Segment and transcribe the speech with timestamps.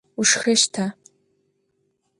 [0.19, 0.83] Ушхэщта?